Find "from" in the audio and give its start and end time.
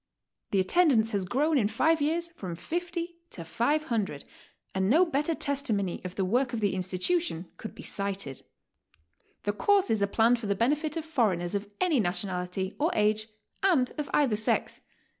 2.31-2.55